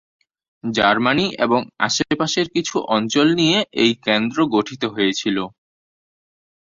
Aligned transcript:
Germany 0.63 1.25
এবং 1.45 1.59
আশপাশের 1.87 2.47
কিছু 2.55 2.75
অঞ্চল 2.95 3.27
নিয়ে 3.39 3.57
এই 3.83 3.91
কেন্দ্র 4.05 4.37
গঠিত 4.55 4.83
হয়েছিল। 4.95 5.37